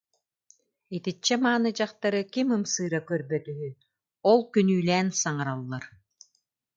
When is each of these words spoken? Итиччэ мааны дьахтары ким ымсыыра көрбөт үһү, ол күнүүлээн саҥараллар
Итиччэ 0.95 1.35
мааны 1.43 1.69
дьахтары 1.77 2.21
ким 2.33 2.47
ымсыыра 2.57 3.01
көрбөт 3.09 3.45
үһү, 3.51 3.69
ол 4.31 4.41
күнүүлээн 4.53 5.07
саҥараллар 5.21 5.85